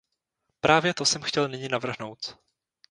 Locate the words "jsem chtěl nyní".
1.05-1.67